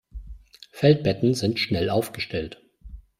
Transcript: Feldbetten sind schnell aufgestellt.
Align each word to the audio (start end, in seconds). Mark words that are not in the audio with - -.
Feldbetten 0.71 1.35
sind 1.35 1.59
schnell 1.59 1.91
aufgestellt. 1.91 2.59